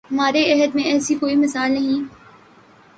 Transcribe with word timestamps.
ہمارے 0.09 0.41
عہد 0.53 0.75
میں 0.75 0.83
ایسی 0.83 1.15
کوئی 1.15 1.35
مثال 1.35 1.71
نہیں 1.71 2.03